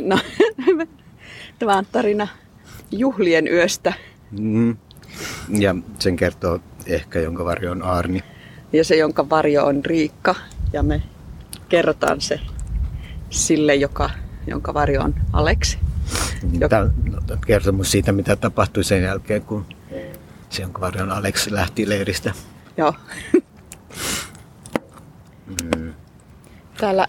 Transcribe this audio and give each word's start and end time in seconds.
No, 0.00 0.18
tämä 1.58 1.76
on 1.76 1.86
tarina 1.92 2.28
juhlien 2.90 3.48
yöstä. 3.48 3.92
Mm. 4.30 4.76
Ja 5.58 5.74
sen 5.98 6.16
kertoo 6.16 6.60
ehkä, 6.86 7.20
jonka 7.20 7.44
varjo 7.44 7.70
on 7.70 7.82
Arni. 7.82 8.22
Ja 8.72 8.84
se, 8.84 8.96
jonka 8.96 9.30
varjo 9.30 9.64
on 9.64 9.84
Riikka. 9.84 10.34
Ja 10.72 10.82
me 10.82 11.02
kerrotaan 11.68 12.20
se 12.20 12.40
sille, 13.30 13.74
joka, 13.74 14.10
jonka 14.46 14.74
varjo 14.74 15.02
on 15.02 15.14
Aleksi. 15.32 15.78
Tämä 16.68 16.82
on 16.82 16.92
kertomus 17.46 17.90
siitä, 17.90 18.12
mitä 18.12 18.36
tapahtui 18.36 18.84
sen 18.84 19.02
jälkeen, 19.02 19.42
kun 19.42 19.66
se, 20.50 20.62
jonka 20.62 20.80
varjo 20.80 21.02
on 21.02 21.12
Aleksi, 21.12 21.52
lähti 21.52 21.88
leiristä. 21.88 22.32
Joo. 22.76 22.94
Mm. 25.46 25.94
Täällä 26.80 27.08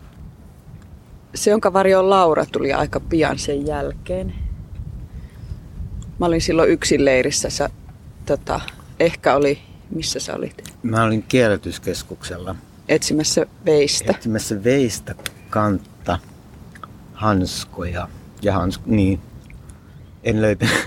se, 1.38 1.52
jonka 1.52 1.74
varjo 1.74 2.00
on 2.00 2.10
Laura, 2.10 2.46
tuli 2.46 2.74
aika 2.74 3.00
pian 3.00 3.40
sen 3.40 3.68
jälkeen. 3.68 4.34
Mä 6.20 6.26
olin 6.26 6.42
silloin 6.42 6.70
yksin 6.70 7.06
leirissä. 7.06 7.50
Sä, 7.50 7.70
tota, 8.26 8.60
ehkä 9.00 9.36
oli, 9.36 9.60
missä 9.90 10.20
sä 10.20 10.36
olit? 10.36 10.74
Mä 10.84 11.04
olin 11.04 11.24
kierrätyskeskuksella. 11.24 12.56
Etsimässä 12.90 13.46
veistä. 13.66 14.12
Etsimässä 14.12 14.64
veistä, 14.64 15.16
kantta, 15.50 16.20
hanskoja 17.14 18.08
ja 18.42 18.54
hansko, 18.54 18.84
niin. 18.86 19.20
En 20.24 20.42
löytänyt. 20.42 20.86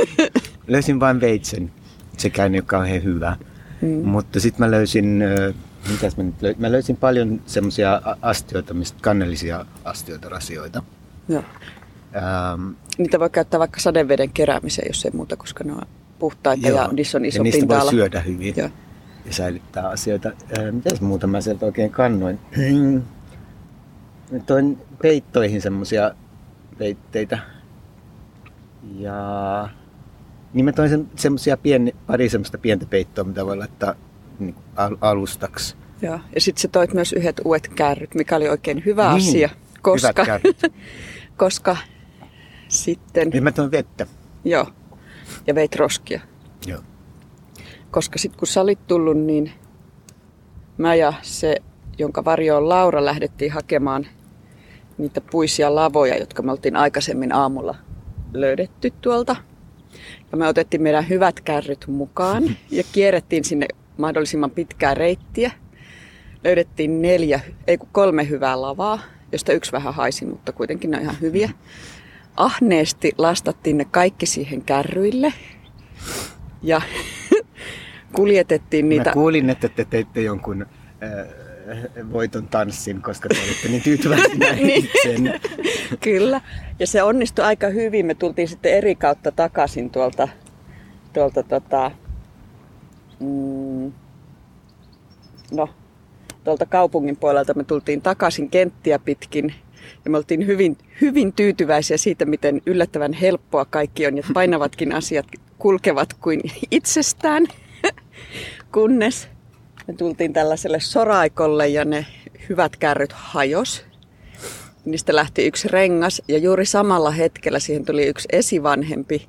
löysin 0.66 1.00
vain 1.00 1.20
veitsen. 1.20 1.72
Sekään 2.16 2.54
ei 2.54 2.60
ole 2.60 2.66
kauhean 2.66 3.04
hyvä. 3.04 3.36
Mm. 3.82 4.08
Mutta 4.08 4.40
sitten 4.40 4.66
mä 4.66 4.70
löysin 4.70 5.22
mitäs 5.88 6.16
mä 6.16 6.22
nyt 6.22 6.42
löysin? 6.42 6.60
Mä 6.60 6.72
löysin 6.72 6.96
paljon 6.96 7.40
semmoisia 7.46 8.02
astioita, 8.22 8.74
mistä 8.74 8.98
kannellisia 9.02 9.66
astioita, 9.84 10.28
rasioita. 10.28 10.82
Joo. 11.28 11.42
Ähm, 12.16 12.70
Niitä 12.98 13.20
voi 13.20 13.30
käyttää 13.30 13.60
vaikka 13.60 13.80
sadeveden 13.80 14.30
keräämiseen, 14.30 14.88
jos 14.88 15.04
ei 15.04 15.10
muuta, 15.14 15.36
koska 15.36 15.64
ne 15.64 15.72
on 15.72 15.82
puhtaita 16.18 16.68
joo, 16.68 16.76
ja 16.76 16.88
niissä 16.92 17.18
on 17.18 17.24
iso 17.24 17.38
ja 17.38 17.42
niistä 17.42 17.58
pinta-ala. 17.60 17.84
voi 17.84 17.90
syödä 17.90 18.20
hyvin 18.20 18.54
joo. 18.56 18.70
ja 19.26 19.32
säilyttää 19.32 19.88
asioita. 19.88 20.28
Äh, 20.28 20.72
mitäs 20.72 21.00
muuta 21.00 21.26
mä 21.26 21.40
sieltä 21.40 21.66
oikein 21.66 21.90
kannoin? 21.90 22.38
toin 24.46 24.78
peittoihin 25.02 25.62
semmoisia 25.62 26.14
peitteitä. 26.78 27.38
Ja 28.98 29.68
niin 30.52 30.64
mä 30.64 30.72
toin 30.72 31.08
semmoisia 31.16 31.56
pieni, 31.56 31.94
pari 32.06 32.28
semmoista 32.28 32.58
pientä 32.58 32.86
peittoa, 32.86 33.24
mitä 33.24 33.46
voi 33.46 33.56
laittaa 33.56 33.94
niin 34.40 34.54
al- 34.76 34.96
alustaksi. 35.00 35.76
Joo. 36.02 36.20
Ja 36.34 36.40
sitten 36.40 36.62
sä 36.62 36.68
toit 36.68 36.94
myös 36.94 37.12
yhdet 37.12 37.40
uudet 37.44 37.68
kärryt, 37.68 38.14
mikä 38.14 38.36
oli 38.36 38.48
oikein 38.48 38.82
hyvä 38.86 39.12
niin, 39.14 39.28
asia, 39.28 39.48
koska, 39.82 40.26
koska 41.36 41.76
sitten... 42.68 43.28
Niin 43.28 43.44
mä 43.44 43.52
toin 43.52 43.70
vettä. 43.70 44.06
Joo. 44.44 44.66
Ja 45.46 45.54
veit 45.54 45.76
roskia. 45.76 46.20
Joo. 46.66 46.80
Koska 47.90 48.18
sitten 48.18 48.38
kun 48.38 48.48
sä 48.48 48.60
olit 48.60 48.86
tullut, 48.86 49.18
niin 49.18 49.52
mä 50.78 50.94
ja 50.94 51.12
se, 51.22 51.56
jonka 51.98 52.24
varjo 52.24 52.56
on 52.56 52.68
Laura, 52.68 53.04
lähdettiin 53.04 53.52
hakemaan 53.52 54.06
niitä 54.98 55.20
puisia 55.20 55.74
lavoja, 55.74 56.18
jotka 56.18 56.42
me 56.42 56.50
oltiin 56.50 56.76
aikaisemmin 56.76 57.32
aamulla 57.32 57.74
löydetty 58.32 58.92
tuolta. 59.00 59.36
Ja 60.32 60.38
me 60.38 60.48
otettiin 60.48 60.82
meidän 60.82 61.08
hyvät 61.08 61.40
kärryt 61.40 61.86
mukaan 61.86 62.44
ja 62.70 62.82
kierrettiin 62.92 63.44
sinne 63.44 63.66
mahdollisimman 63.98 64.50
pitkää 64.50 64.94
reittiä. 64.94 65.52
Löydettiin 66.44 67.02
neljä, 67.02 67.40
ei 67.66 67.78
kun 67.78 67.88
kolme 67.92 68.28
hyvää 68.28 68.60
lavaa, 68.62 68.98
josta 69.32 69.52
yksi 69.52 69.72
vähän 69.72 69.94
haisi, 69.94 70.26
mutta 70.26 70.52
kuitenkin 70.52 70.90
ne 70.90 70.96
on 70.96 71.02
ihan 71.02 71.20
hyviä. 71.20 71.50
Ahneesti 72.36 73.12
lastattiin 73.18 73.78
ne 73.78 73.84
kaikki 73.84 74.26
siihen 74.26 74.62
kärryille 74.62 75.32
ja 76.62 76.82
kuljetettiin 78.16 78.88
niitä. 78.88 79.10
Mä 79.10 79.14
kuulin, 79.14 79.50
että 79.50 79.68
te 79.68 79.84
teitte 79.84 80.20
jonkun 80.20 80.66
äh, 81.02 81.26
voiton 82.12 82.48
tanssin, 82.48 83.02
koska 83.02 83.28
te 83.28 83.40
olitte 83.44 83.68
niin 83.68 83.82
tyytyväisiä 83.82 84.52
niin. 84.56 84.90
Kyllä. 86.00 86.40
Ja 86.78 86.86
se 86.86 87.02
onnistui 87.02 87.44
aika 87.44 87.68
hyvin. 87.68 88.06
Me 88.06 88.14
tultiin 88.14 88.48
sitten 88.48 88.72
eri 88.72 88.94
kautta 88.94 89.32
takaisin 89.32 89.90
tuolta, 89.90 90.28
tuolta 91.12 91.42
tota, 91.42 91.90
mm, 93.20 93.92
no, 95.52 95.68
tuolta 96.44 96.66
kaupungin 96.66 97.16
puolelta 97.16 97.54
me 97.54 97.64
tultiin 97.64 98.02
takaisin 98.02 98.50
kenttiä 98.50 98.98
pitkin 98.98 99.54
ja 100.04 100.10
me 100.10 100.16
oltiin 100.16 100.46
hyvin, 100.46 100.78
hyvin 101.00 101.32
tyytyväisiä 101.32 101.96
siitä, 101.96 102.24
miten 102.24 102.62
yllättävän 102.66 103.12
helppoa 103.12 103.64
kaikki 103.64 104.06
on 104.06 104.16
ja 104.16 104.22
painavatkin 104.34 104.94
asiat 104.94 105.26
kulkevat 105.58 106.14
kuin 106.14 106.40
itsestään, 106.70 107.46
kunnes 108.74 109.28
me 109.88 109.94
tultiin 109.94 110.32
tällaiselle 110.32 110.80
soraikolle 110.80 111.68
ja 111.68 111.84
ne 111.84 112.06
hyvät 112.48 112.76
kärryt 112.76 113.12
hajos. 113.12 113.84
Niistä 114.84 115.14
lähti 115.14 115.46
yksi 115.46 115.68
rengas 115.68 116.22
ja 116.28 116.38
juuri 116.38 116.66
samalla 116.66 117.10
hetkellä 117.10 117.58
siihen 117.58 117.84
tuli 117.84 118.06
yksi 118.06 118.28
esivanhempi, 118.32 119.28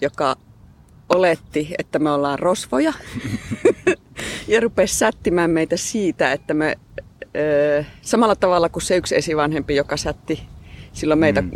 joka 0.00 0.36
oletti, 1.08 1.74
että 1.78 1.98
me 1.98 2.10
ollaan 2.10 2.38
rosvoja 2.38 2.92
ja 4.48 4.60
rupesi 4.60 4.94
sättimään 4.94 5.50
meitä 5.50 5.76
siitä, 5.76 6.32
että 6.32 6.54
me 6.54 6.78
ö, 7.36 7.84
samalla 8.02 8.36
tavalla 8.36 8.68
kuin 8.68 8.82
se 8.82 8.96
yksi 8.96 9.16
esivanhempi, 9.16 9.76
joka 9.76 9.96
sätti 9.96 10.42
silloin 10.92 11.20
meitä 11.20 11.42
mm. 11.42 11.50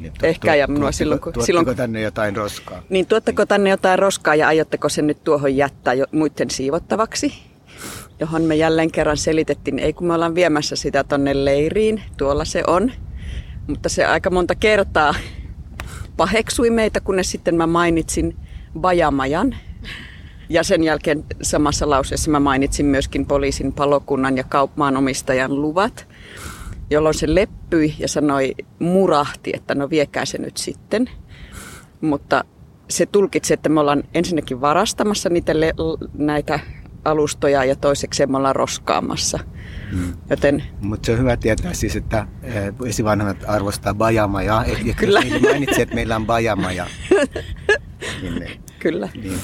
Niin, 0.00 0.12
ehkä 0.22 0.54
ja 0.54 0.66
minua 0.66 0.92
silloin 0.92 1.20
kun... 1.20 1.32
Silloin, 1.40 1.76
tänne 1.76 2.00
jotain 2.00 2.36
roskaa? 2.36 2.82
Niin, 2.88 3.06
tuotteko 3.06 3.46
tänne 3.46 3.70
jotain 3.70 3.98
roskaa 3.98 4.34
ja 4.34 4.48
aiotteko 4.48 4.88
sen 4.88 5.06
nyt 5.06 5.24
tuohon 5.24 5.56
jättää 5.56 5.94
jo 5.94 6.06
muiden 6.12 6.50
siivottavaksi? 6.50 7.34
Johon 8.20 8.42
me 8.42 8.56
jälleen 8.56 8.90
kerran 8.90 9.16
selitettiin, 9.16 9.78
ei 9.78 9.92
kun 9.92 10.06
me 10.06 10.14
ollaan 10.14 10.34
viemässä 10.34 10.76
sitä 10.76 11.04
tonne 11.04 11.44
leiriin, 11.44 12.02
tuolla 12.16 12.44
se 12.44 12.62
on. 12.66 12.92
Mutta 13.66 13.88
se 13.88 14.04
aika 14.04 14.30
monta 14.30 14.54
kertaa 14.54 15.14
paheksui 16.16 16.70
meitä, 16.70 17.00
kunnes 17.00 17.30
sitten 17.30 17.54
mä 17.54 17.66
mainitsin 17.66 18.36
Bajamajan. 18.78 19.56
Ja 20.48 20.62
sen 20.62 20.82
jälkeen 20.82 21.24
samassa 21.42 21.90
lauseessa 21.90 22.30
mä 22.30 22.40
mainitsin 22.40 22.86
myöskin 22.86 23.26
poliisin, 23.26 23.72
palokunnan 23.72 24.36
ja 24.36 24.44
kaupmaanomistajan 24.44 25.62
luvat, 25.62 26.08
jolloin 26.90 27.14
se 27.14 27.34
leppyi 27.34 27.94
ja 27.98 28.08
sanoi, 28.08 28.54
murahti, 28.78 29.50
että 29.54 29.74
no 29.74 29.90
viekää 29.90 30.24
se 30.24 30.38
nyt 30.38 30.56
sitten. 30.56 31.10
Mutta 32.00 32.44
se 32.90 33.06
tulkitsi, 33.06 33.54
että 33.54 33.68
me 33.68 33.80
ollaan 33.80 34.04
ensinnäkin 34.14 34.60
varastamassa 34.60 35.28
niitä 35.28 35.60
le- 35.60 35.74
näitä 36.14 36.60
alustoja 37.04 37.64
ja 37.64 37.76
toiseksi 37.76 38.26
me 38.26 38.36
ollaan 38.36 38.56
roskaamassa. 38.56 39.38
Hmm. 39.90 40.12
Joten... 40.30 40.62
Mutta 40.80 41.06
se 41.06 41.12
on 41.12 41.18
hyvä 41.18 41.36
tietää 41.36 41.72
siis, 41.74 41.96
että 41.96 42.26
eh, 42.42 42.72
esivanhemmat 42.86 43.44
arvostaa 43.46 43.94
bajamaja. 43.94 44.64
Kyllä. 44.96 45.22
Mainitsi, 45.42 45.82
että 45.82 45.94
meillä 45.94 46.16
on 46.16 46.26
bajamaja. 46.26 46.86
niin 48.22 48.60
Kyllä. 48.78 49.08
Niin. 49.14 49.40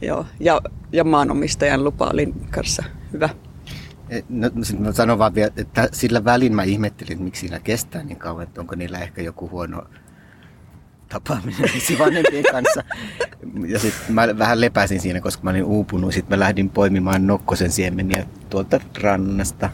Joo, 0.00 0.26
ja, 0.40 0.60
ja 0.92 1.04
maanomistajan 1.04 1.84
lupa 1.84 2.10
oli 2.12 2.34
kanssa 2.50 2.84
hyvä. 3.12 3.28
Eh, 4.10 4.24
no, 4.28 4.50
mä 4.78 4.92
sanon 4.92 5.18
vaan 5.18 5.34
vielä, 5.34 5.52
että 5.56 5.88
sillä 5.92 6.24
välin 6.24 6.54
mä 6.54 6.62
ihmettelin, 6.62 7.12
että 7.12 7.24
miksi 7.24 7.40
siinä 7.40 7.60
kestää 7.60 8.02
niin 8.02 8.18
kauan, 8.18 8.42
että 8.42 8.60
onko 8.60 8.74
niillä 8.74 8.98
ehkä 8.98 9.22
joku 9.22 9.50
huono 9.50 9.82
tapaaminen 11.08 11.70
vanhempien 11.98 12.44
kanssa. 12.52 12.84
Ja 13.66 13.78
sitten 13.78 14.14
mä 14.14 14.38
vähän 14.38 14.60
lepäsin 14.60 15.00
siinä, 15.00 15.20
koska 15.20 15.42
mä 15.42 15.50
olin 15.50 15.64
uupunut. 15.64 16.14
Sitten 16.14 16.38
mä 16.38 16.44
lähdin 16.44 16.70
poimimaan 16.70 17.26
nokkosen 17.26 17.72
siemeniä 17.72 18.26
tuolta 18.50 18.80
rannasta. 19.02 19.70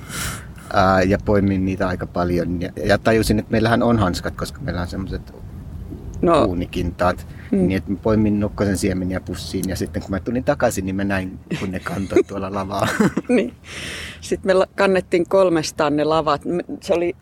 Ää, 0.72 1.02
ja 1.02 1.18
poimin 1.24 1.64
niitä 1.64 1.88
aika 1.88 2.06
paljon. 2.06 2.60
Ja, 2.60 2.70
ja 2.84 2.98
tajusin, 2.98 3.38
että 3.38 3.52
meillähän 3.52 3.82
on 3.82 3.98
hanskat, 3.98 4.36
koska 4.36 4.60
meillä 4.60 4.80
on 4.80 4.88
semmoiset 4.88 5.34
no. 6.22 6.44
uunikintaat. 6.44 7.26
Mm. 7.52 7.58
Niin, 7.58 7.76
että 7.76 7.90
mä 7.90 7.96
poimin 8.02 8.40
nokkosen 8.40 8.78
siemeniä 8.78 9.20
pussiin 9.20 9.64
ja 9.68 9.76
sitten 9.76 10.02
kun 10.02 10.10
mä 10.10 10.20
tulin 10.20 10.44
takaisin, 10.44 10.86
niin 10.86 10.96
mä 10.96 11.04
näin, 11.04 11.38
kun 11.60 11.70
ne 11.70 11.80
kantoi 11.80 12.24
tuolla 12.28 12.54
lavaa. 12.54 12.88
niin. 13.28 13.54
Sitten 14.20 14.56
me 14.56 14.66
kannettiin 14.76 15.28
kolmestaan 15.28 15.96
ne 15.96 16.04
lavat. 16.04 16.42
Se 16.80 16.94
oli 16.94 17.16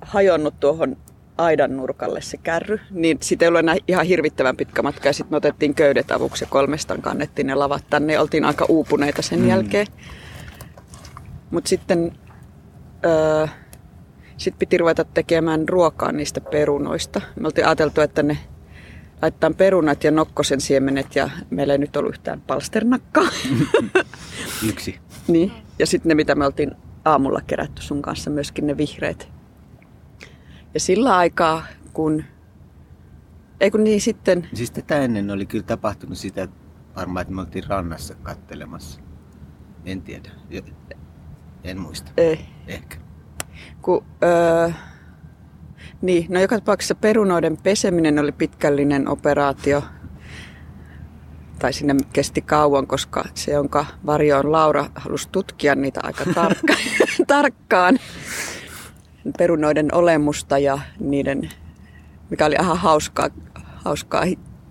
hajonnut 0.00 0.60
tuohon 0.60 0.96
aidan 1.38 1.76
nurkalle 1.76 2.20
se 2.20 2.36
kärry, 2.36 2.80
niin 2.90 3.18
siitä 3.20 3.44
ei 3.44 3.48
ollut 3.48 3.58
enää 3.58 3.76
ihan 3.88 4.06
hirvittävän 4.06 4.56
pitkä 4.56 4.82
matka. 4.82 5.08
Ja 5.08 5.12
sitten 5.12 5.32
me 5.32 5.36
otettiin 5.36 5.74
köydet 5.74 6.10
avuksi 6.10 6.44
ja 6.44 6.48
kolmestaan 6.50 7.02
kannettiin 7.02 7.46
ne 7.46 7.54
lavat 7.54 7.84
tänne. 7.90 8.18
Oltiin 8.18 8.44
aika 8.44 8.66
uupuneita 8.68 9.22
sen 9.22 9.40
mm. 9.40 9.48
jälkeen. 9.48 9.86
Mutta 11.50 11.68
sitten 11.68 12.12
öö, 13.06 13.46
sit 14.36 14.58
piti 14.58 14.78
ruveta 14.78 15.04
tekemään 15.04 15.68
ruokaa 15.68 16.12
niistä 16.12 16.40
perunoista. 16.40 17.20
Me 17.40 17.46
oltiin 17.46 17.66
ajateltu, 17.66 18.00
että 18.00 18.22
ne 18.22 18.38
laitetaan 19.22 19.54
perunat 19.54 20.04
ja 20.04 20.10
nokkosen 20.10 20.60
siemenet 20.60 21.16
ja 21.16 21.30
meillä 21.50 21.72
ei 21.72 21.78
nyt 21.78 21.96
ollut 21.96 22.12
yhtään 22.12 22.40
palsternakkaa. 22.40 23.28
Yksi. 24.68 25.00
niin. 25.28 25.52
Ja 25.78 25.86
sitten 25.86 26.08
ne, 26.08 26.14
mitä 26.14 26.34
me 26.34 26.46
oltiin 26.46 26.70
aamulla 27.04 27.40
kerätty 27.46 27.82
sun 27.82 28.02
kanssa, 28.02 28.30
myöskin 28.30 28.66
ne 28.66 28.76
vihreät 28.76 29.28
Ja 30.74 30.80
sillä 30.80 31.16
aikaa, 31.16 31.66
kun... 31.92 32.24
Ei 33.60 33.70
kun 33.70 33.84
niin 33.84 34.00
sitten... 34.00 34.48
Siis 34.54 34.70
tätä 34.70 34.98
ennen 34.98 35.30
oli 35.30 35.46
kyllä 35.46 35.64
tapahtunut 35.64 36.18
sitä 36.18 36.48
varmaan, 36.96 37.22
että 37.22 37.34
me 37.34 37.40
oltiin 37.40 37.64
rannassa 37.68 38.14
kattelemassa. 38.14 39.00
En 39.84 40.02
tiedä. 40.02 40.30
En 41.64 41.80
muista. 41.80 42.12
Ei. 42.16 42.40
Ehkä. 42.66 42.96
Kun, 43.82 44.04
öö, 44.22 44.70
niin, 46.02 46.26
no 46.28 46.40
joka 46.40 46.58
tapauksessa 46.58 46.94
perunoiden 46.94 47.56
peseminen 47.56 48.18
oli 48.18 48.32
pitkällinen 48.32 49.08
operaatio. 49.08 49.82
Tai 51.58 51.72
sinne 51.72 51.94
kesti 52.12 52.42
kauan, 52.42 52.86
koska 52.86 53.24
se, 53.34 53.52
jonka 53.52 53.86
varjo 54.06 54.38
on 54.38 54.52
Laura, 54.52 54.86
halusi 54.94 55.28
tutkia 55.32 55.74
niitä 55.74 56.00
aika 56.02 56.24
tarkka, 56.34 56.74
tarkkaan. 57.26 57.98
Perunoiden 59.38 59.94
olemusta 59.94 60.58
ja 60.58 60.78
niiden, 61.00 61.50
mikä 62.30 62.46
oli 62.46 62.56
ihan 62.60 62.78
hauskaa, 62.78 63.28
hauskaa 63.76 64.24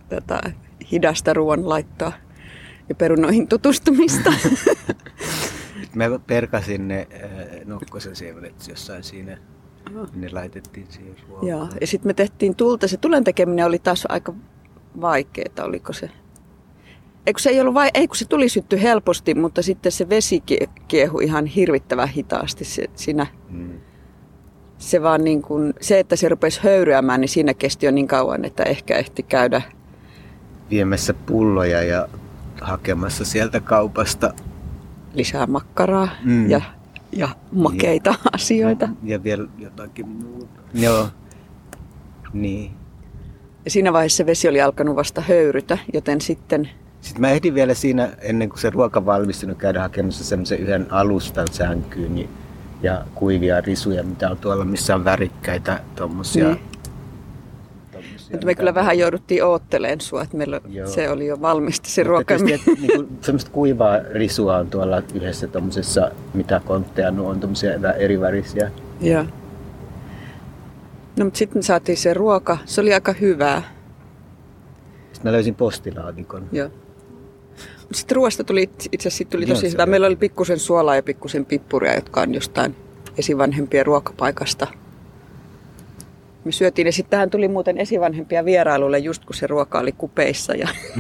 tota, 0.10 0.42
hidasta 0.92 1.34
ruoanlaittoa 1.34 2.12
ja 2.90 2.96
perunoihin 2.96 3.48
tutustumista. 3.48 4.34
Mä 5.96 6.06
perkasin 6.28 6.88
ne 6.88 7.08
äh, 7.14 7.66
nokkosen 7.66 8.16
siemenet 8.16 8.68
jossain 8.68 9.04
siinä. 9.04 9.38
Ne 10.16 10.30
laitettiin 10.32 10.88
siihen 10.90 11.16
ruokaan. 11.28 11.48
Joo, 11.48 11.68
ja 11.82 11.88
sitten 11.88 12.10
me 12.10 12.14
tehtiin 12.14 12.56
tulta. 12.56 12.88
Se 12.88 12.98
tulen 12.98 13.24
tekeminen 13.24 13.66
oli 13.66 13.80
taas 13.80 14.06
aika 14.10 14.34
vaikeaa, 15.02 15.66
oliko 15.66 15.94
se? 15.94 16.10
Eikö 17.26 17.42
se 17.42 17.50
ei 17.50 17.62
ollut 17.62 17.74
vai... 17.74 17.90
Ei, 17.94 18.08
kun 18.08 18.18
se 18.18 18.26
tuli 18.26 18.50
sytty 18.50 18.82
helposti, 18.82 19.36
mutta 19.36 19.62
sitten 19.62 19.92
se 19.92 20.10
vesi 20.10 20.44
kiehui 20.88 21.24
ihan 21.24 21.46
hirvittävän 21.46 22.08
hitaasti 22.08 22.66
se, 22.66 22.86
siinä. 22.96 23.28
Mm. 23.50 23.80
Se 24.78 25.02
vaan 25.02 25.24
niin 25.24 25.42
kuin, 25.42 25.74
se, 25.82 26.00
että 26.00 26.16
se 26.16 26.30
rupesi 26.30 26.60
höyryämään, 26.64 27.22
niin 27.22 27.30
siinä 27.30 27.54
kesti 27.54 27.86
jo 27.86 27.92
niin 27.92 28.08
kauan, 28.08 28.46
että 28.46 28.64
ehkä 28.64 28.98
ehti 28.98 29.24
käydä 29.24 29.62
viemässä 30.70 31.14
pulloja 31.14 31.84
ja 31.84 32.08
hakemassa 32.62 33.26
sieltä 33.26 33.60
kaupasta 33.60 34.34
lisää 35.14 35.48
makkaraa 35.48 36.10
mm. 36.24 36.50
ja, 36.50 36.62
ja 37.12 37.30
makeita 37.52 38.10
ja, 38.10 38.30
asioita. 38.34 38.90
Ja 39.04 39.24
vielä 39.24 39.48
jotakin 39.58 40.08
muuta. 40.08 40.62
Joo, 40.74 41.08
niin. 42.34 42.72
Ja 43.66 43.72
siinä 43.72 43.94
vaiheessa 43.94 44.26
vesi 44.26 44.48
oli 44.48 44.62
alkanut 44.62 44.96
vasta 44.96 45.22
höyrytä, 45.22 45.78
joten 45.94 46.22
sitten... 46.22 46.70
Sitten 47.02 47.22
mä 47.22 47.30
ehdin 47.30 47.54
vielä 47.54 47.74
siinä, 47.74 48.10
ennen 48.22 48.50
kuin 48.50 48.60
se 48.60 48.70
ruoka 48.70 49.06
valmistunut, 49.06 49.58
käydä 49.58 49.82
hakemassa 49.82 50.24
semmoisen 50.24 50.60
yhden 50.60 50.88
alustan 50.90 51.48
sänkyyn 51.52 52.16
niin, 52.16 52.30
ja 52.82 53.06
kuivia 53.16 53.62
risuja, 53.62 54.04
mitä 54.04 54.30
on 54.30 54.38
tuolla, 54.38 54.66
missä 54.66 54.96
on 54.96 55.06
värikkäitä 55.06 55.80
tuommoisia 55.96 56.48
niin. 56.48 56.69
Mutta 58.32 58.46
me 58.46 58.56
kyllä 58.56 58.74
vähän 58.74 59.00
jouduttiin 59.00 59.44
ootteleen 59.44 60.02
sua, 60.02 60.22
että 60.22 60.38
meillä 60.38 60.62
Joo. 60.70 60.88
se 60.88 61.10
oli 61.10 61.28
jo 61.28 61.42
valmista 61.42 61.90
se 61.90 62.04
ruoka. 62.04 62.38
Tietysti, 62.38 62.54
että, 62.54 62.82
niin 62.82 63.18
semmoista 63.22 63.52
kuivaa 63.52 64.00
risua 64.14 64.58
on 64.58 64.68
tuolla 64.68 65.02
yhdessä 65.14 65.48
tuommoisessa, 65.48 66.12
mitä 66.34 66.62
kontteja 66.66 67.12
no 67.12 67.28
on 67.28 67.40
tuommoisia 67.40 67.94
eri 67.98 68.22
värisiä. 68.22 68.72
Joo. 69.02 69.26
No 71.18 71.26
mutta 71.26 71.38
sitten 71.38 71.64
saatiin 71.64 71.98
se 71.98 72.14
ruoka, 72.14 72.58
se 72.66 72.82
oli 72.82 72.94
aika 72.94 73.14
hyvää. 73.14 73.62
Sitten 75.14 75.30
mä 75.30 75.32
löysin 75.32 75.56
postilaatikon. 75.56 76.44
Joo. 76.52 76.70
Sitten 77.92 78.16
ruoasta 78.16 78.44
tuli 78.44 78.70
itse 78.92 79.08
asiassa 79.08 79.32
tuli 79.32 79.46
tosi 79.46 79.72
hyvää. 79.72 79.86
Meillä 79.86 80.08
oli 80.08 80.16
pikkusen 80.16 80.60
suolaa 80.60 80.96
ja 80.96 81.04
pikkusen 81.04 81.46
pippuria, 81.46 81.96
jotka 81.96 82.22
on 82.22 82.34
jostain 82.34 82.76
esivanhempien 83.18 83.86
ruokapaikasta 83.86 84.68
me 86.46 86.52
syötiin 86.52 86.86
ja 86.86 86.92
sitten 86.92 87.12
tähän 87.12 87.30
tuli 87.30 87.48
muuten 87.48 87.78
esivanhempia 87.78 88.46
vierailulle 88.46 89.00
just 89.00 89.26
kun 89.26 89.36
se 89.36 89.48
ruoka 89.48 89.80
oli 89.80 89.92
kupeissa 89.92 90.56
ja 90.56 90.68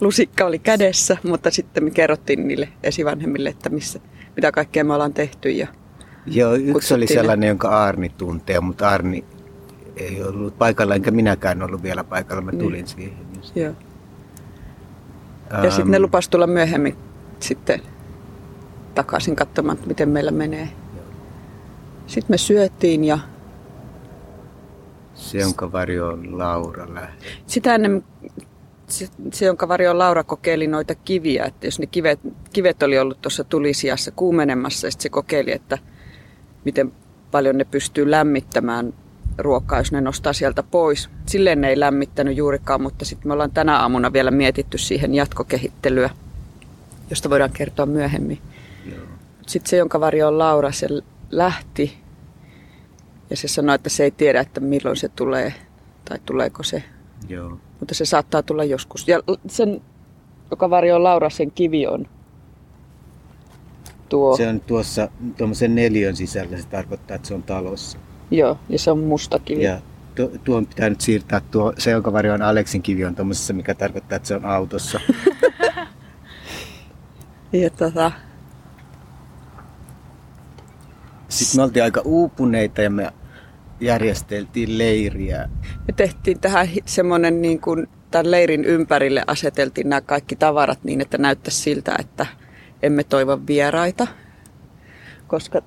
lusikka 0.00 0.44
oli 0.44 0.58
kädessä, 0.58 1.16
mutta 1.22 1.50
sitten 1.50 1.84
me 1.84 1.90
kerrottiin 1.90 2.48
niille 2.48 2.68
esivanhemmille, 2.82 3.48
että 3.48 3.68
missä, 3.68 4.00
mitä 4.36 4.52
kaikkea 4.52 4.84
me 4.84 4.94
ollaan 4.94 5.14
tehty. 5.14 5.50
Ja 5.50 5.66
Joo, 6.26 6.54
yksi 6.54 6.94
oli 6.94 7.06
sellainen, 7.06 7.48
jonka 7.48 7.84
Arni 7.84 8.08
tuntee, 8.08 8.60
mutta 8.60 8.88
Arni 8.88 9.24
ei 9.96 10.22
ollut 10.22 10.58
paikalla, 10.58 10.94
enkä 10.94 11.10
minäkään 11.10 11.62
ollut 11.62 11.82
vielä 11.82 12.04
paikalla, 12.04 12.42
mä 12.42 12.52
tulin 12.52 12.72
niin. 12.72 12.86
siihen. 12.86 13.12
Joo. 13.54 13.72
Ja 15.50 15.62
um, 15.62 15.70
sitten 15.70 15.90
ne 15.90 15.98
lupas 15.98 16.28
tulla 16.28 16.46
myöhemmin 16.46 16.96
sitten 17.40 17.80
takaisin 18.94 19.36
katsomaan, 19.36 19.78
miten 19.86 20.08
meillä 20.08 20.30
menee. 20.30 20.68
Sitten 22.06 22.34
me 22.34 22.38
syötiin 22.38 23.04
ja... 23.04 23.18
Se, 25.14 25.38
jonka 25.38 25.72
varjo 25.72 26.08
on 26.08 26.38
Laura 26.38 26.94
lähti. 26.94 27.26
Sitä 27.46 27.74
ennen 27.74 28.04
se, 28.88 29.08
se, 29.32 29.46
jonka 29.46 29.68
varjo 29.68 29.90
on 29.90 29.98
Laura 29.98 30.24
kokeili 30.24 30.66
noita 30.66 30.94
kiviä, 30.94 31.44
että 31.44 31.66
jos 31.66 31.78
ne 31.78 31.86
kivet, 31.86 32.20
kivet 32.52 32.82
oli 32.82 32.98
ollut 32.98 33.22
tuossa 33.22 33.44
tulisiassa 33.44 34.10
kuumenemassa, 34.10 34.90
sitten 34.90 35.02
se 35.02 35.08
kokeili, 35.08 35.52
että 35.52 35.78
miten 36.64 36.92
paljon 37.30 37.58
ne 37.58 37.64
pystyy 37.64 38.10
lämmittämään 38.10 38.94
ruokaa, 39.38 39.78
jos 39.78 39.92
ne 39.92 40.00
nostaa 40.00 40.32
sieltä 40.32 40.62
pois. 40.62 41.10
Silleen 41.26 41.60
ne 41.60 41.68
ei 41.68 41.80
lämmittänyt 41.80 42.36
juurikaan, 42.36 42.82
mutta 42.82 43.04
sitten 43.04 43.28
me 43.28 43.32
ollaan 43.32 43.50
tänä 43.50 43.78
aamuna 43.78 44.12
vielä 44.12 44.30
mietitty 44.30 44.78
siihen 44.78 45.14
jatkokehittelyä, 45.14 46.10
josta 47.10 47.30
voidaan 47.30 47.52
kertoa 47.52 47.86
myöhemmin. 47.86 48.38
Sitten 49.46 49.70
se, 49.70 49.76
jonka 49.76 50.00
varjo 50.00 50.28
on 50.28 50.38
Laura, 50.38 50.72
se 50.72 50.88
lähti 51.30 51.98
ja 53.30 53.36
se 53.36 53.48
sanoi, 53.48 53.74
että 53.74 53.88
se 53.88 54.04
ei 54.04 54.10
tiedä, 54.10 54.40
että 54.40 54.60
milloin 54.60 54.96
se 54.96 55.08
tulee 55.08 55.54
tai 56.04 56.18
tuleeko 56.26 56.62
se. 56.62 56.82
Joo. 57.28 57.58
Mutta 57.80 57.94
se 57.94 58.04
saattaa 58.04 58.42
tulla 58.42 58.64
joskus. 58.64 59.08
Ja 59.08 59.22
sen, 59.48 59.82
joka 60.50 60.70
varjo 60.70 61.02
Laura, 61.02 61.30
sen 61.30 61.50
kivi 61.50 61.86
on 61.86 62.06
tuo. 64.08 64.36
Se 64.36 64.48
on 64.48 64.60
tuossa 64.60 65.08
tuommoisen 65.36 65.74
neljön 65.74 66.16
sisällä, 66.16 66.56
se 66.56 66.66
tarkoittaa, 66.68 67.14
että 67.14 67.28
se 67.28 67.34
on 67.34 67.42
talossa. 67.42 67.98
Joo, 68.30 68.58
ja 68.68 68.78
se 68.78 68.90
on 68.90 68.98
musta 68.98 69.38
kivi. 69.38 69.62
Ja 69.62 69.80
tuo, 70.14 70.30
tuon 70.44 70.66
pitää 70.66 70.88
nyt 70.88 71.00
siirtää, 71.00 71.40
tuo, 71.50 71.72
se 71.78 71.90
jonka 71.90 72.12
varjo 72.12 72.34
on 72.34 72.42
Aleksin 72.42 72.82
kivi 72.82 73.04
on 73.04 73.14
tuommoisessa, 73.14 73.52
mikä 73.52 73.74
tarkoittaa, 73.74 74.16
että 74.16 74.28
se 74.28 74.34
on 74.34 74.44
autossa. 74.44 75.00
ja 77.52 77.70
tota, 77.70 78.12
sitten 81.36 81.60
me 81.60 81.64
oltiin 81.64 81.82
aika 81.82 82.00
uupuneita 82.04 82.82
ja 82.82 82.90
me 82.90 83.12
järjesteltiin 83.80 84.78
leiriä. 84.78 85.48
Me 85.86 85.92
tehtiin 85.96 86.40
tähän 86.40 86.68
semmoinen 86.86 87.42
niin 87.42 87.60
kuin 87.60 87.88
tämän 88.10 88.30
leirin 88.30 88.64
ympärille 88.64 89.22
aseteltiin 89.26 89.88
nämä 89.88 90.00
kaikki 90.00 90.36
tavarat 90.36 90.84
niin, 90.84 91.00
että 91.00 91.18
näyttäisi 91.18 91.60
siltä, 91.60 91.96
että 91.98 92.26
emme 92.82 93.04
toivo 93.04 93.40
vieraita. 93.46 94.06
Koska, 95.26 95.62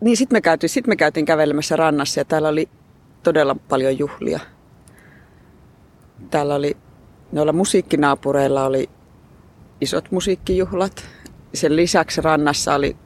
niin 0.00 0.16
sitten 0.16 0.36
me, 0.36 0.40
käytiin, 0.40 0.70
sit 0.70 0.86
me 0.86 0.96
käytiin 0.96 1.26
kävelemässä 1.26 1.76
rannassa 1.76 2.20
ja 2.20 2.24
täällä 2.24 2.48
oli 2.48 2.68
todella 3.22 3.56
paljon 3.68 3.98
juhlia. 3.98 4.40
Täällä 6.30 6.54
oli, 6.54 6.76
noilla 7.32 7.52
musiikkinaapureilla 7.52 8.64
oli 8.64 8.90
isot 9.80 10.10
musiikkijuhlat. 10.10 11.08
Sen 11.54 11.76
lisäksi 11.76 12.20
rannassa 12.20 12.74
oli 12.74 12.96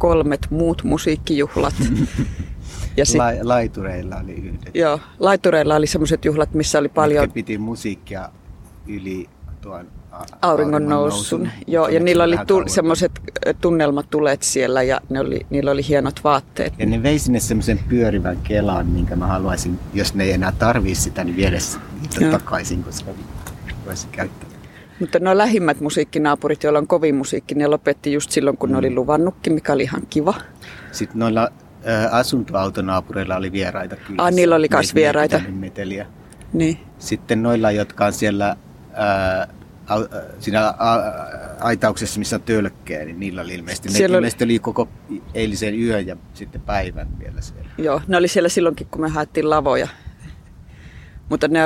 kolmet 0.00 0.46
muut 0.50 0.84
musiikkijuhlat. 0.84 1.74
Ja 2.96 3.06
sit, 3.06 3.16
La, 3.16 3.24
laitureilla 3.42 4.16
oli 4.16 4.32
yhdet. 4.32 4.74
Joo, 4.74 5.00
laitureilla 5.18 5.74
oli 5.76 5.86
semmoiset 5.86 6.24
juhlat, 6.24 6.54
missä 6.54 6.78
oli 6.78 6.88
paljon... 6.88 7.24
Mitkä 7.24 7.34
piti 7.34 7.58
musiikkia 7.58 8.28
yli 8.86 9.28
tuon 9.60 9.86
auringon 10.42 10.88
nousun. 10.88 11.48
Joo, 11.66 11.88
ja 11.88 12.00
niillä 12.00 12.24
oli 12.24 12.36
tu- 12.46 12.62
semmoiset 12.66 13.12
tunnelmatulet 13.60 14.42
siellä 14.42 14.82
ja 14.82 15.00
ne 15.08 15.20
oli, 15.20 15.46
niillä 15.50 15.70
oli 15.70 15.88
hienot 15.88 16.24
vaatteet. 16.24 16.72
Ja 16.78 16.86
ne 16.86 17.02
vei 17.02 17.18
sinne 17.18 17.40
semmoisen 17.40 17.80
pyörivän 17.88 18.36
kelan, 18.36 18.86
minkä 18.86 19.16
mä 19.16 19.26
haluaisin, 19.26 19.78
jos 19.94 20.14
ne 20.14 20.24
ei 20.24 20.32
enää 20.32 20.52
tarvii 20.52 20.94
sitä, 20.94 21.24
niin 21.24 21.36
viedä 21.36 21.58
niitä 22.00 22.38
takaisin, 22.38 22.84
koska 22.84 23.10
voisi 23.86 24.06
käyttää. 24.12 24.49
Mutta 25.00 25.18
nuo 25.18 25.38
lähimmät 25.38 25.80
musiikkinaapurit, 25.80 26.62
joilla 26.62 26.78
on 26.78 26.86
kovin 26.86 27.14
musiikki, 27.14 27.54
ne 27.54 27.66
lopetti 27.66 28.12
just 28.12 28.30
silloin, 28.30 28.56
kun 28.56 28.68
mm. 28.68 28.72
ne 28.72 28.78
oli 28.78 28.94
luvannutkin, 28.94 29.52
mikä 29.52 29.72
oli 29.72 29.82
ihan 29.82 30.02
kiva. 30.10 30.34
Sitten 30.92 31.18
noilla 31.18 31.42
ä, 31.42 31.48
asuntoautonaapureilla 32.10 33.36
oli 33.36 33.52
vieraita 33.52 33.96
kyllä. 33.96 34.22
Ah, 34.22 34.32
niillä 34.32 34.56
oli 34.56 34.68
myös 34.72 34.94
vieraita. 34.94 35.40
Meteliä. 35.50 36.06
Niin. 36.52 36.78
Sitten 36.98 37.42
noilla, 37.42 37.70
jotka 37.70 38.06
on 38.06 38.12
siellä 38.12 38.48
ä, 38.48 38.56
a, 39.86 39.96
siinä 40.38 40.66
a, 40.66 40.74
aitauksessa, 41.60 42.18
missä 42.18 42.36
on 42.36 42.42
tölkkeä, 42.42 43.04
niin 43.04 43.20
niillä 43.20 43.42
oli 43.42 43.54
ilmeisesti. 43.54 43.88
Ne 43.88 43.94
siellä 43.94 44.16
ilmeisesti 44.16 44.44
oli 44.44 44.58
koko 44.58 44.88
eilisen 45.34 45.80
yön 45.80 46.06
ja 46.06 46.16
sitten 46.34 46.60
päivän 46.60 47.18
vielä 47.18 47.40
siellä. 47.40 47.70
Joo, 47.78 48.00
ne 48.08 48.16
oli 48.16 48.28
siellä 48.28 48.48
silloinkin, 48.48 48.86
kun 48.90 49.00
me 49.00 49.08
haettiin 49.08 49.50
lavoja 49.50 49.88
mutta 51.30 51.48
ne 51.48 51.60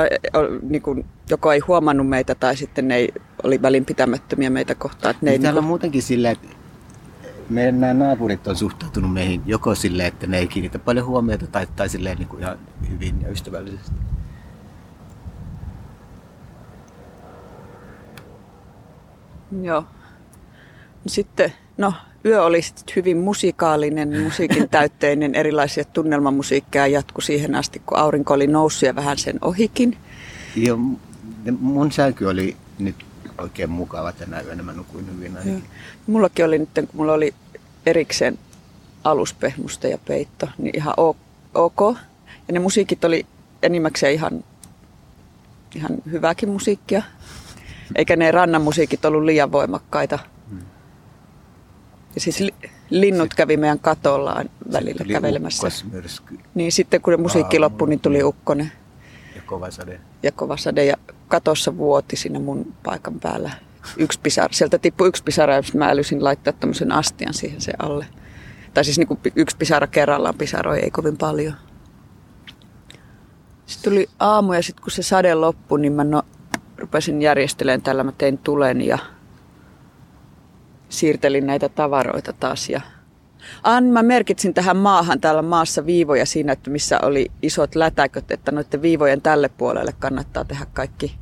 niin 0.61 0.81
kuin, 0.81 1.05
joko 1.29 1.51
ei 1.51 1.59
huomannut 1.59 2.09
meitä 2.09 2.35
tai 2.35 2.57
sitten 2.57 2.87
ne 2.87 2.95
ei, 2.95 3.13
oli 3.43 3.61
välinpitämättömiä 3.61 4.49
meitä 4.49 4.75
kohtaan. 4.75 5.11
Että 5.11 5.25
ne 5.25 5.31
niin 5.31 5.33
ei, 5.33 5.39
täällä 5.39 5.57
niin 5.57 5.63
kuin... 5.63 5.65
on 5.65 5.69
muutenkin 5.69 6.01
sillä, 6.01 6.31
että 6.31 6.47
meidän 7.49 7.79
nämä 7.79 7.93
naapurit 7.93 8.47
on 8.47 8.55
suhtautunut 8.55 9.13
meihin 9.13 9.41
joko 9.45 9.75
silleen, 9.75 10.07
että 10.07 10.27
ne 10.27 10.37
ei 10.37 10.47
kiinnitä 10.47 10.79
paljon 10.79 11.05
huomiota 11.05 11.47
tai, 11.47 11.67
tai 11.75 11.89
silleen 11.89 12.17
niin 12.17 12.27
kuin 12.27 12.41
ihan 12.41 12.57
hyvin 12.89 13.21
ja 13.21 13.29
ystävällisesti. 13.29 13.95
Joo. 19.61 19.83
Sitten, 21.07 21.53
no, 21.77 21.93
yö 22.25 22.43
oli 22.43 22.61
sit 22.61 22.95
hyvin 22.95 23.17
musikaalinen, 23.17 24.23
musiikin 24.23 24.69
täytteinen, 24.69 25.35
erilaisia 25.41 25.83
tunnelmamusiikkeja 25.85 26.87
jatku 26.87 27.21
siihen 27.21 27.55
asti, 27.55 27.81
kun 27.85 27.97
aurinko 27.97 28.33
oli 28.33 28.47
noussut 28.47 28.87
ja 28.87 28.95
vähän 28.95 29.17
sen 29.17 29.37
ohikin. 29.41 29.97
Joo, 30.55 30.79
mun 31.59 31.91
sänky 31.91 32.25
oli 32.25 32.57
nyt 32.79 32.95
oikein 33.37 33.69
mukava 33.69 34.11
tänä 34.11 34.41
yönä, 34.41 34.63
mä 34.63 34.73
nukuin 34.73 35.07
hyvin 35.15 35.37
ainakin. 35.37 35.63
Mullakin 36.07 36.45
oli 36.45 36.59
nyt, 36.59 36.69
kun 36.73 36.89
mulla 36.93 37.13
oli 37.13 37.33
erikseen 37.85 38.39
aluspehmusta 39.03 39.87
ja 39.87 39.97
peitto, 39.97 40.47
niin 40.57 40.75
ihan 40.77 40.93
ok. 41.53 41.79
Ja 42.47 42.53
ne 42.53 42.59
musiikit 42.59 43.03
oli 43.03 43.25
enimmäkseen 43.63 44.13
ihan, 44.13 44.43
ihan 45.75 45.91
hyvääkin 46.11 46.49
musiikkia. 46.49 47.03
Eikä 47.95 48.15
ne 48.15 48.31
rannan 48.31 48.61
musiikit 48.61 49.05
ollut 49.05 49.23
liian 49.23 49.51
voimakkaita. 49.51 50.19
Hmm. 50.49 50.59
Ja 52.15 52.21
siis 52.21 52.39
li, 52.39 52.53
linnut 52.89 53.33
kävi 53.33 53.57
meidän 53.57 53.79
katollaan 53.79 54.49
välillä 54.73 54.97
Sitten 54.97 55.07
kävelemässä. 55.07 55.67
ukkosmyrsky 55.67 56.39
Niin 56.55 56.71
sitten 56.71 57.01
kun 57.01 57.13
ne 57.13 57.17
musiikki 57.17 57.59
loppui, 57.59 57.89
niin 57.89 57.99
tuli 57.99 58.23
ukkonen 58.23 58.71
ja 59.35 59.41
kova 59.45 59.71
sade. 59.71 59.99
ja 60.23 60.31
kova 60.31 60.57
sade. 60.57 60.85
Ja 60.85 60.97
katossa 61.27 61.77
vuoti 61.77 62.15
siinä 62.15 62.39
mun 62.39 62.73
paikan 62.83 63.19
päällä 63.19 63.51
yksi 63.97 64.19
pisara. 64.23 64.53
Sieltä 64.53 64.77
tippui 64.77 65.07
yksi 65.07 65.23
pisara 65.23 65.55
ja 65.55 65.61
mä 65.73 65.89
älysin 65.89 66.23
laittaa 66.23 66.53
tämmöisen 66.53 66.91
astian 66.91 67.33
siihen 67.33 67.61
se 67.61 67.73
alle. 67.79 68.07
Tai 68.73 68.85
siis 68.85 68.97
niin 68.97 69.07
kuin 69.07 69.19
yksi 69.35 69.57
pisara 69.57 69.87
kerrallaan 69.87 70.35
pisaroi, 70.35 70.79
ei 70.79 70.91
kovin 70.91 71.17
paljon. 71.17 71.53
Sitten 73.65 73.91
tuli 73.91 74.09
aamu 74.19 74.53
ja 74.53 74.63
sitten 74.63 74.83
kun 74.83 74.91
se 74.91 75.03
sade 75.03 75.35
loppui, 75.35 75.79
niin 75.79 75.93
mä 75.93 76.03
no, 76.03 76.23
rupesin 76.77 77.21
järjestelemään 77.21 77.81
tällä. 77.81 78.03
Mä 78.03 78.11
tein 78.11 78.37
tulen 78.37 78.81
ja 78.81 78.97
siirtelin 80.89 81.47
näitä 81.47 81.69
tavaroita 81.69 82.33
taas. 82.33 82.69
Ja 82.69 82.81
An, 83.63 83.83
mä 83.83 84.03
merkitsin 84.03 84.53
tähän 84.53 84.77
maahan 84.77 85.21
täällä 85.21 85.41
maassa 85.41 85.85
viivoja 85.85 86.25
siinä, 86.25 86.53
että 86.53 86.69
missä 86.69 86.99
oli 87.01 87.31
isot 87.41 87.75
lätäköt, 87.75 88.31
että 88.31 88.51
noiden 88.51 88.81
viivojen 88.81 89.21
tälle 89.21 89.49
puolelle 89.49 89.93
kannattaa 89.99 90.45
tehdä 90.45 90.65
kaikki 90.73 91.15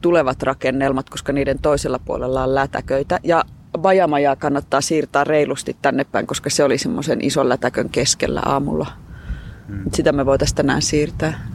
tulevat 0.00 0.42
rakennelmat, 0.42 1.10
koska 1.10 1.32
niiden 1.32 1.58
toisella 1.58 1.98
puolella 1.98 2.42
on 2.42 2.54
lätäköitä. 2.54 3.20
Ja 3.24 3.44
vajamajaa 3.82 4.36
kannattaa 4.36 4.80
siirtää 4.80 5.24
reilusti 5.24 5.76
tänne 5.82 6.04
päin, 6.04 6.26
koska 6.26 6.50
se 6.50 6.64
oli 6.64 6.78
semmoisen 6.78 7.20
ison 7.20 7.48
lätäkön 7.48 7.90
keskellä 7.90 8.42
aamulla. 8.44 8.86
Hmm. 9.68 9.84
Sitä 9.94 10.12
me 10.12 10.26
voitaisiin 10.26 10.56
tänään 10.56 10.82
siirtää. 10.82 11.48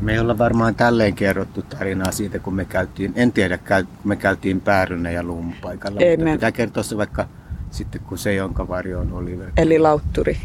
Me 0.00 0.12
ei 0.12 0.18
olla 0.18 0.38
varmaan 0.38 0.74
tälleen 0.74 1.14
kerrottu 1.14 1.62
tarinaa 1.62 2.12
siitä, 2.12 2.38
kun 2.38 2.54
me 2.54 2.64
käytiin, 2.64 3.12
en 3.16 3.32
tiedä, 3.32 3.58
kun 3.58 3.86
me 4.04 4.16
käytiin 4.16 4.60
Päärynä 4.60 5.10
ja 5.10 5.22
Luumun 5.22 5.54
paikalla, 5.62 6.00
Ei 6.00 6.16
mutta 6.16 6.24
me- 6.24 6.32
pitää 6.32 6.52
kertoa 6.52 6.82
se 6.82 6.96
vaikka 6.96 7.28
sitten, 7.74 8.00
kun 8.00 8.18
se, 8.18 8.34
jonka 8.34 8.68
varjo 8.68 9.00
on 9.00 9.12
Oliver, 9.12 9.50
Eli 9.56 9.78
lautturi. 9.78 10.38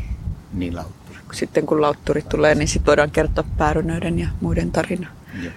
niin 0.53 0.75
lautturi. 0.75 1.19
Sitten 1.33 1.65
kun 1.65 1.81
lautturi 1.81 2.21
tulee, 2.21 2.55
niin 2.55 2.67
sitten 2.67 2.85
voidaan 2.87 3.11
kertoa 3.11 3.43
päärynöiden 3.57 4.19
ja 4.19 4.27
muiden 4.41 4.71
tarina. 4.71 5.07
Joo. 5.43 5.53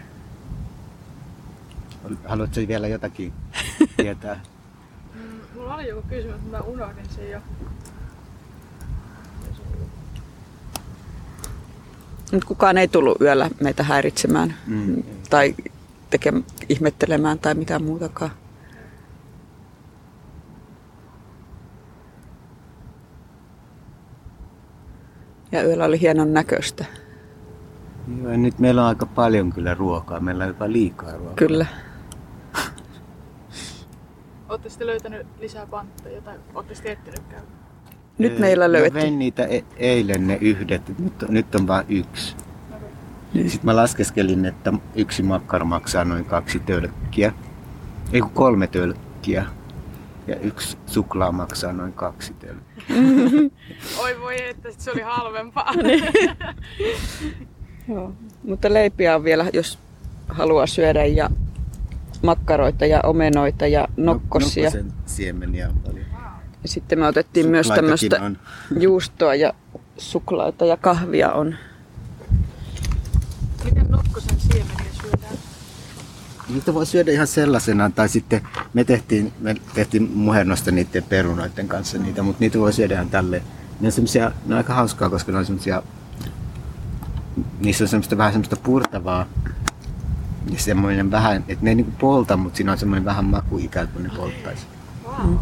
Haluatko 2.24 2.60
vielä 2.68 2.88
jotakin 2.88 3.32
tietää? 3.96 4.40
Mm, 5.14 5.20
Mulla 5.54 5.74
oli 5.74 5.88
joku 5.88 6.02
kysymys, 6.08 6.40
mutta 6.40 6.56
mä 6.56 6.62
unohdin 6.62 7.04
sen 7.16 7.30
jo. 7.30 7.38
Nyt 12.32 12.44
kukaan 12.44 12.78
ei 12.78 12.88
tullut 12.88 13.20
yöllä 13.20 13.50
meitä 13.60 13.82
häiritsemään 13.82 14.54
Mm. 14.66 15.02
tai 15.30 15.54
tekemään, 16.10 16.44
ihmettelemään 16.68 17.38
tai 17.38 17.54
mitään 17.54 17.82
muutakaan. 17.84 18.30
Ja 25.52 25.62
yöllä 25.64 25.84
oli 25.84 26.00
hienon 26.00 26.32
näköistä. 26.34 26.84
Joo, 28.22 28.30
ja 28.30 28.38
nyt 28.38 28.58
meillä 28.58 28.82
on 28.82 28.88
aika 28.88 29.06
paljon 29.06 29.52
kyllä 29.52 29.74
ruokaa. 29.74 30.20
Meillä 30.20 30.44
on 30.44 30.48
jopa 30.50 30.72
liikaa 30.72 31.12
ruokaa. 31.12 31.34
Kyllä. 31.34 31.66
Ootte 34.48 34.68
sitten 34.68 34.86
löytänyt 34.86 35.26
lisää 35.40 35.66
pantteja 35.66 36.20
tai 36.20 36.36
ootte 36.54 36.74
sitten 36.74 36.92
etsinyt 36.92 37.22
käydä? 37.30 37.44
Nyt 38.18 38.38
meillä 38.38 38.64
Mä 38.68 38.72
löydettiin. 38.72 39.02
vein 39.02 39.18
niitä 39.18 39.44
e- 39.44 39.64
eilen 39.76 40.26
ne 40.26 40.38
yhdet. 40.40 40.98
Nyt, 40.98 41.22
on- 41.22 41.34
nyt 41.34 41.54
on 41.54 41.66
vain 41.66 41.86
yksi. 41.88 42.36
Niin. 43.34 43.50
Sitten 43.50 43.66
mä 43.66 43.76
laskeskelin, 43.76 44.44
että 44.46 44.72
yksi 44.94 45.22
makkara 45.22 45.64
maksaa 45.64 46.04
noin 46.04 46.24
kaksi 46.24 46.60
tölkkiä. 46.60 47.32
Ei 48.12 48.20
kun 48.20 48.30
kolme 48.30 48.66
tölkkiä. 48.66 49.46
Ja 50.26 50.36
yksi 50.36 50.76
suklaa 50.86 51.32
maksaa 51.32 51.72
noin 51.72 51.92
kaksi. 51.92 52.34
Oi 54.02 54.20
voi, 54.20 54.48
että 54.48 54.68
se 54.78 54.90
oli 54.90 55.00
halvempaa. 55.00 55.72
Joo. 57.88 58.12
Mutta 58.42 58.72
leipiä 58.72 59.16
on 59.16 59.24
vielä, 59.24 59.46
jos 59.52 59.78
haluaa 60.28 60.66
syödä 60.66 61.04
ja 61.04 61.30
makkaroita 62.22 62.86
ja 62.86 63.00
omenoita 63.04 63.66
ja 63.66 63.88
nokkosia. 63.96 64.64
Nokkosen 64.64 64.92
siemeniä 65.06 65.68
on 65.68 65.78
paljon. 65.78 66.06
Ja 66.62 66.68
sitten 66.68 66.98
me 66.98 67.06
otettiin 67.06 67.48
myös 67.48 67.68
tämmöistä 67.68 68.22
on. 68.22 68.38
juustoa 68.82 69.34
ja 69.34 69.52
suklaata 69.98 70.64
ja 70.64 70.76
kahvia 70.76 71.32
on. 71.32 71.54
Miten 73.64 73.86
nokkosen 73.90 74.40
siemeniä? 74.40 74.91
Niitä 76.52 76.74
voi 76.74 76.86
syödä 76.86 77.10
ihan 77.10 77.26
sellaisena, 77.26 77.90
tai 77.90 78.08
sitten 78.08 78.42
me 78.74 78.84
tehtiin, 78.84 79.32
me 79.40 79.56
tehtiin 79.74 80.10
muhernosta 80.14 80.70
niiden 80.70 81.02
perunoiden 81.02 81.68
kanssa 81.68 81.98
niitä, 81.98 82.22
mutta 82.22 82.40
niitä 82.40 82.58
voi 82.58 82.72
syödä 82.72 82.94
ihan 82.94 83.10
tälleen. 83.10 83.42
Ne 83.80 83.88
on, 83.88 83.92
semmosia, 83.92 84.32
ne 84.46 84.54
on 84.54 84.58
aika 84.58 84.74
hauskaa, 84.74 85.10
koska 85.10 85.32
ne 85.32 85.38
on 85.38 85.46
semmosia, 85.46 85.82
niissä 87.60 87.84
on 87.84 87.88
semmoista 87.88 88.18
vähän 88.18 88.32
semmoista 88.32 88.56
purtavaa, 88.56 89.26
ja 90.50 90.58
semmoinen 90.58 91.10
vähän, 91.10 91.44
että 91.48 91.64
ne 91.64 91.70
ei 91.70 91.74
niinku 91.74 91.92
polta, 92.00 92.36
mutta 92.36 92.56
siinä 92.56 92.72
on 92.72 92.78
semmoinen 92.78 93.04
vähän 93.04 93.24
maku 93.24 93.58
ikään 93.58 93.88
kuin 93.88 94.02
ne 94.02 94.10
polttaisi. 94.16 94.66
Wow. 95.04 95.34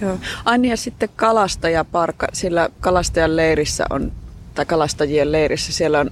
Joo. 0.00 0.18
Ai 0.44 0.58
niin, 0.58 0.70
ja 0.70 0.76
sitten 0.76 1.08
kalastajaparka, 1.16 2.26
sillä 2.32 2.68
kalastajan 2.80 3.36
leirissä 3.36 3.84
on, 3.90 4.12
tai 4.54 4.66
kalastajien 4.66 5.32
leirissä, 5.32 5.72
siellä 5.72 6.00
on, 6.00 6.10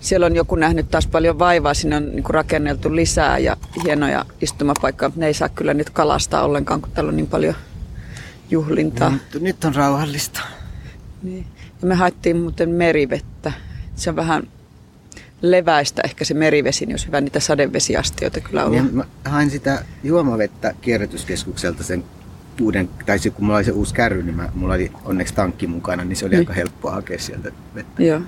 siellä 0.00 0.26
on 0.26 0.36
joku 0.36 0.54
nähnyt 0.54 0.90
taas 0.90 1.06
paljon 1.06 1.38
vaivaa, 1.38 1.74
sinne 1.74 1.96
on 1.96 2.10
niin 2.12 2.24
rakenneltu 2.28 2.96
lisää 2.96 3.38
ja 3.38 3.56
hienoja 3.84 4.24
istumapaikkoja, 4.40 5.08
mutta 5.08 5.20
ne 5.20 5.26
ei 5.26 5.34
saa 5.34 5.48
kyllä 5.48 5.74
nyt 5.74 5.90
kalastaa 5.90 6.42
ollenkaan, 6.44 6.80
kun 6.80 6.90
täällä 6.94 7.08
on 7.08 7.16
niin 7.16 7.26
paljon 7.26 7.54
juhlintaa. 8.50 9.10
Nyt, 9.10 9.42
nyt 9.42 9.64
on 9.64 9.74
rauhallista. 9.74 10.40
Niin. 11.22 11.46
Ja 11.82 11.88
me 11.88 11.94
haettiin 11.94 12.36
muuten 12.36 12.70
merivettä. 12.70 13.52
Se 13.96 14.10
on 14.10 14.16
vähän 14.16 14.42
leväistä 15.42 16.02
ehkä 16.04 16.24
se 16.24 16.34
merivesi, 16.34 16.86
niin 16.86 16.92
olisi 16.92 17.06
hyvä 17.06 17.20
niitä 17.20 17.40
sadevesiastioita 17.40 18.40
kyllä 18.40 18.64
olla. 18.64 18.82
Niin 18.82 18.94
mä 18.96 19.04
hain 19.24 19.50
sitä 19.50 19.84
juomavettä 20.04 20.74
kierrätyskeskukselta 20.80 21.84
sen 21.84 22.04
uuden, 22.60 22.88
tai 23.06 23.18
se, 23.18 23.30
kun 23.30 23.44
mulla 23.44 23.56
oli 23.56 23.64
se 23.64 23.70
uusi 23.70 23.94
kärry, 23.94 24.22
niin 24.22 24.34
mä, 24.36 24.48
mulla 24.54 24.74
oli 24.74 24.92
onneksi 25.04 25.34
tankki 25.34 25.66
mukana, 25.66 26.04
niin 26.04 26.16
se 26.16 26.24
oli 26.24 26.30
Niin. 26.34 26.40
aika 26.40 26.52
helppoa 26.52 26.90
hakea 26.90 27.18
sieltä 27.18 27.52
vettä. 27.74 28.02
Joo. 28.02 28.20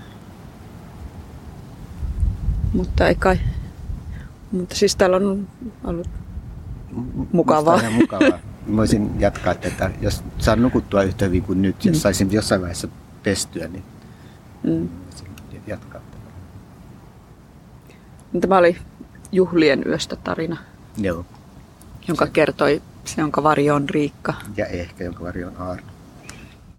Mutta 2.78 3.08
ei 3.08 3.14
kai. 3.14 3.38
Mutta 4.52 4.74
siis 4.74 4.96
täällä 4.96 5.16
on 5.16 5.48
ollut 5.84 6.06
Mukavaa. 7.32 7.80
Mukavaa. 7.90 8.38
Voisin 8.76 9.20
jatkaa 9.20 9.54
tätä, 9.54 9.90
jos 10.00 10.22
saan 10.38 10.62
nukuttua 10.62 11.02
yhtä 11.02 11.24
hyvin 11.24 11.42
kuin 11.42 11.62
nyt, 11.62 11.84
jos 11.84 11.96
Mm. 11.96 12.00
saisin 12.00 12.32
jossain 12.32 12.60
vaiheessa 12.60 12.88
pestyä, 13.22 13.68
niin 13.68 13.82
Mm. 14.62 14.88
voisin 15.04 15.28
jatkaa 15.66 16.00
tätä. 16.00 16.16
Tämä 18.40 18.58
oli 18.58 18.76
juhlien 19.32 19.82
yöstä 19.86 20.16
tarina, 20.16 20.56
Joo, 20.96 21.24
jonka 22.08 22.26
kertoi 22.26 22.82
se, 23.04 23.20
jonka 23.20 23.42
varjo 23.42 23.74
on 23.74 23.88
Riikka. 23.88 24.34
ja 24.56 24.66
ehkä 24.66 25.04
jonka 25.04 25.24
varjo 25.24 25.46
on 25.48 25.56
Aarno. 25.58 25.86